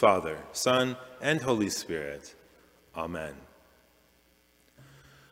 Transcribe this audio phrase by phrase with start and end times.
[0.00, 2.34] Father, Son, and Holy Spirit.
[2.96, 3.34] Amen.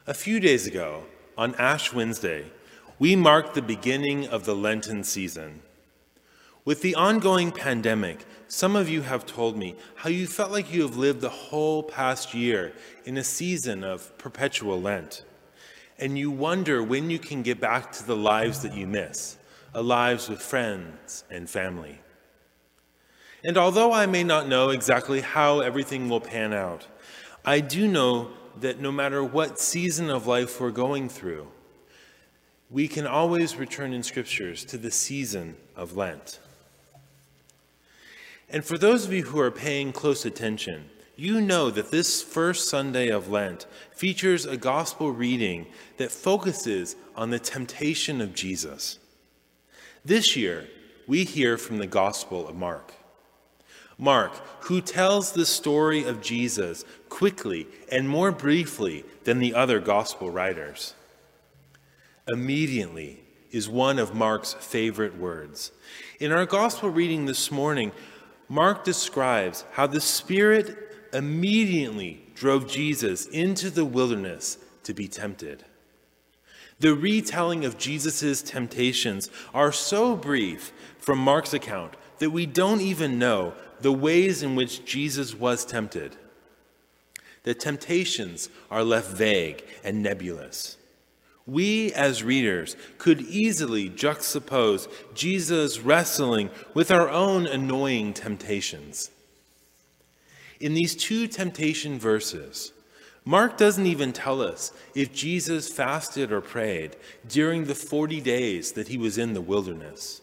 [0.07, 1.05] A few days ago,
[1.39, 2.45] on Ash Wednesday,
[2.99, 5.62] we marked the beginning of the Lenten season.
[6.67, 10.82] With the ongoing pandemic, some of you have told me how you felt like you
[10.82, 12.74] have lived the whole past year
[13.06, 15.24] in a season of perpetual Lent.
[15.98, 19.38] And you wonder when you can get back to the lives that you miss,
[19.73, 22.02] a lives with friends and family.
[23.45, 26.87] And although I may not know exactly how everything will pan out,
[27.45, 31.46] I do know that no matter what season of life we're going through,
[32.70, 36.41] we can always return in scriptures to the season of Lent.
[38.51, 42.68] And for those of you who are paying close attention, you know that this first
[42.68, 48.98] Sunday of Lent features a gospel reading that focuses on the temptation of Jesus.
[50.05, 50.68] This year,
[51.07, 52.95] we hear from the Gospel of Mark.
[53.98, 54.33] Mark,
[54.65, 60.95] who tells the story of Jesus quickly and more briefly than the other gospel writers.
[62.29, 65.73] Immediately is one of Mark's favorite words.
[66.21, 67.91] In our gospel reading this morning,
[68.49, 70.77] Mark describes how the Spirit
[71.12, 75.65] immediately drove Jesus into the wilderness to be tempted.
[76.81, 83.19] The retelling of Jesus' temptations are so brief from Mark's account that we don't even
[83.19, 86.17] know the ways in which Jesus was tempted.
[87.45, 90.77] The temptations are left vague and nebulous.
[91.47, 99.11] We, as readers, could easily juxtapose Jesus wrestling with our own annoying temptations.
[100.61, 102.73] In these two temptation verses,
[103.25, 106.97] Mark doesn't even tell us if Jesus fasted or prayed
[107.29, 110.21] during the 40 days that he was in the wilderness.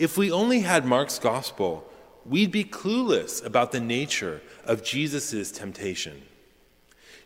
[0.00, 1.86] If we only had Mark's gospel,
[2.24, 6.22] we'd be clueless about the nature of Jesus' temptation.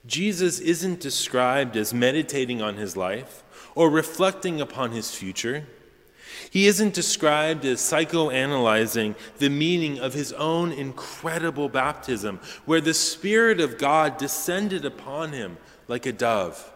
[0.06, 3.44] Jesus isn't described as meditating on his life
[3.76, 5.68] or reflecting upon his future.
[6.50, 13.60] He isn't described as psychoanalyzing the meaning of his own incredible baptism, where the Spirit
[13.60, 16.72] of God descended upon him like a dove.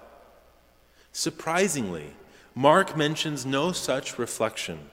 [1.11, 2.15] Surprisingly,
[2.55, 4.91] Mark mentions no such reflection.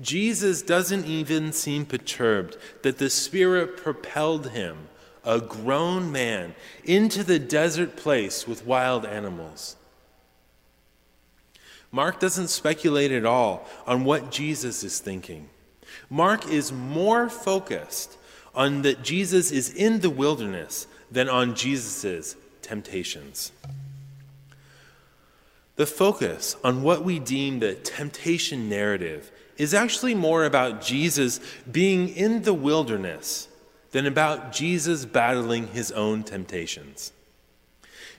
[0.00, 4.88] Jesus doesn't even seem perturbed that the Spirit propelled him,
[5.24, 9.76] a grown man, into the desert place with wild animals.
[11.90, 15.48] Mark doesn't speculate at all on what Jesus is thinking.
[16.10, 18.18] Mark is more focused
[18.54, 23.52] on that Jesus is in the wilderness than on Jesus' temptations.
[25.76, 32.08] The focus on what we deem the temptation narrative is actually more about Jesus being
[32.08, 33.48] in the wilderness
[33.90, 37.12] than about Jesus battling his own temptations.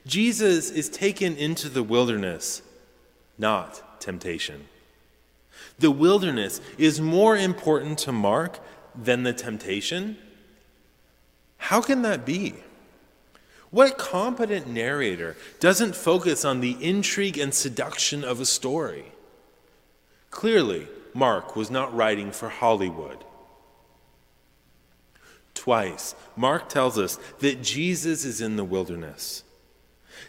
[0.06, 2.62] Jesus is taken into the wilderness,
[3.38, 4.66] not temptation.
[5.78, 8.58] The wilderness is more important to Mark
[8.94, 10.18] than the temptation.
[11.56, 12.54] How can that be?
[13.70, 19.12] What competent narrator doesn't focus on the intrigue and seduction of a story?
[20.30, 23.24] Clearly, Mark was not writing for Hollywood.
[25.54, 29.44] Twice, Mark tells us that Jesus is in the wilderness.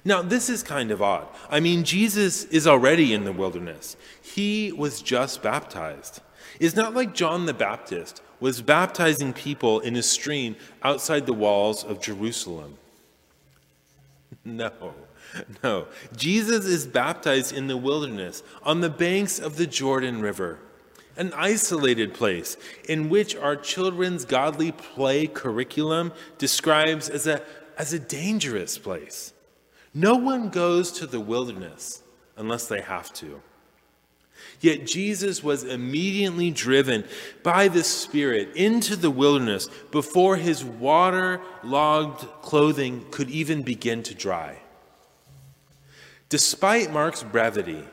[0.03, 1.27] Now, this is kind of odd.
[1.49, 3.95] I mean, Jesus is already in the wilderness.
[4.21, 6.21] He was just baptized.
[6.59, 11.83] It's not like John the Baptist was baptizing people in a stream outside the walls
[11.83, 12.77] of Jerusalem.
[14.43, 14.71] No.
[15.63, 20.59] No, Jesus is baptized in the wilderness on the banks of the Jordan River,
[21.17, 22.57] an isolated place
[22.87, 27.41] in which our children's godly play curriculum describes as a,
[27.77, 29.33] as a dangerous place.
[29.93, 32.01] No one goes to the wilderness
[32.37, 33.41] unless they have to.
[34.59, 37.03] Yet Jesus was immediately driven
[37.43, 44.59] by the Spirit into the wilderness before his water-logged clothing could even begin to dry.
[46.29, 47.83] Despite Mark's brevity,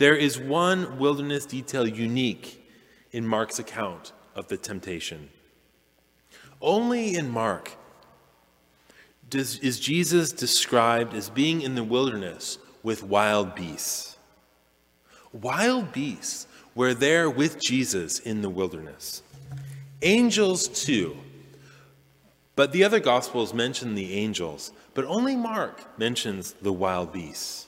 [0.00, 2.66] there is one wilderness detail unique
[3.12, 5.28] in Mark's account of the temptation.
[6.58, 7.72] Only in Mark
[9.28, 14.16] does, is Jesus described as being in the wilderness with wild beasts.
[15.34, 19.22] Wild beasts were there with Jesus in the wilderness.
[20.00, 21.14] Angels, too.
[22.56, 27.66] But the other Gospels mention the angels, but only Mark mentions the wild beasts.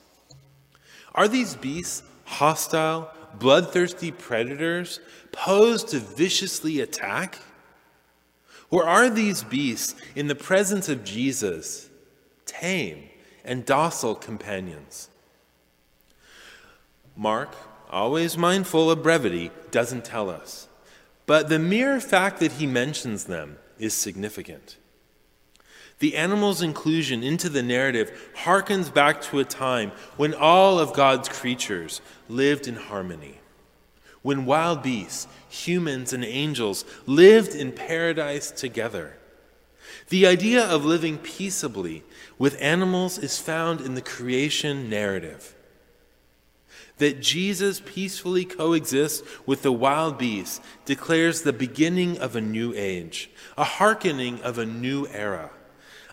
[1.15, 2.03] Are these beasts
[2.33, 5.01] hostile, bloodthirsty predators
[5.31, 7.39] posed to viciously attack?
[8.71, 11.91] Or are these beasts, in the presence of Jesus,
[12.47, 13.11] tame
[13.45, 15.09] and docile companions?
[17.15, 17.55] Mark,
[17.91, 20.69] always mindful of brevity, doesn't tell us.
[21.27, 24.77] But the mere fact that he mentions them is significant.
[26.03, 31.29] The animal's inclusion into the narrative harkens back to a time when all of God's
[31.29, 33.39] creatures lived in harmony.
[34.21, 39.17] When wild beasts, humans, and angels lived in paradise together.
[40.09, 42.03] The idea of living peaceably
[42.37, 45.55] with animals is found in the creation narrative.
[46.99, 53.31] That Jesus peacefully coexists with the wild beasts declares the beginning of a new age,
[53.57, 55.53] a hearkening of a new era,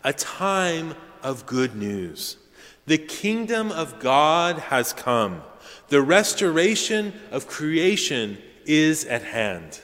[0.04, 2.38] a time of good news.
[2.86, 5.42] The kingdom of God has come.
[5.90, 9.82] The restoration of creation is at hand.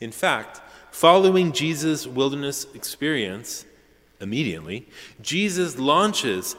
[0.00, 0.60] In fact,
[0.90, 3.64] following Jesus' wilderness experience,
[4.20, 4.88] immediately,
[5.20, 6.56] Jesus launches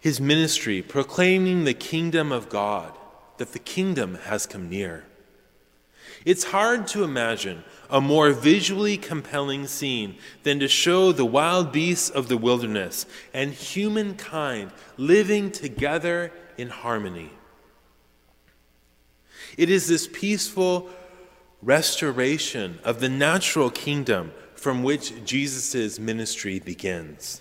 [0.00, 2.92] his ministry proclaiming the kingdom of God,
[3.38, 5.04] that the kingdom has come near.
[6.24, 12.10] It's hard to imagine a more visually compelling scene than to show the wild beasts
[12.10, 17.30] of the wilderness and humankind living together in harmony.
[19.56, 20.88] It is this peaceful
[21.62, 27.40] restoration of the natural kingdom from which Jesus' ministry begins.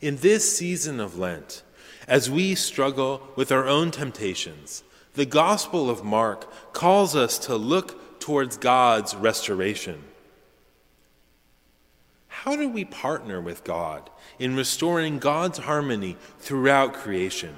[0.00, 1.62] In this season of Lent,
[2.06, 4.82] as we struggle with our own temptations,
[5.16, 10.04] the Gospel of Mark calls us to look towards God's restoration.
[12.28, 17.54] How do we partner with God in restoring God's harmony throughout creation?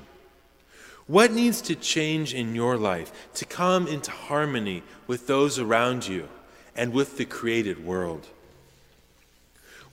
[1.09, 6.29] What needs to change in your life to come into harmony with those around you
[6.77, 8.29] and with the created world?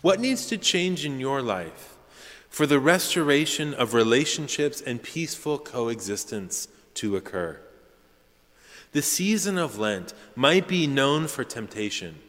[0.01, 1.95] What needs to change in your life
[2.47, 7.59] for the restoration of relationships and peaceful coexistence to occur.
[8.91, 12.19] The season of Lent might be known for temptation,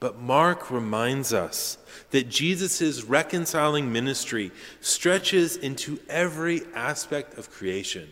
[0.00, 1.78] but Mark reminds us
[2.10, 8.08] that Jesus' reconciling ministry stretches into every aspect of creation,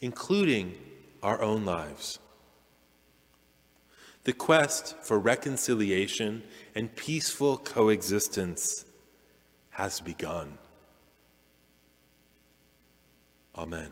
[0.00, 0.74] including
[1.22, 2.18] our own lives.
[4.24, 6.42] The quest for reconciliation
[6.74, 8.84] and peaceful coexistence
[9.70, 10.58] has begun.
[13.56, 13.90] Amen.